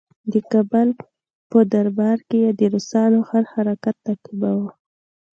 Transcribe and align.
د 0.31 0.33
کابل 0.51 0.87
په 1.51 1.59
دربار 1.73 2.17
کې 2.29 2.37
یې 2.45 2.51
د 2.59 2.61
روسانو 2.73 3.19
هر 3.29 3.43
حرکت 3.53 3.95
تعقیباوه. 4.05 4.69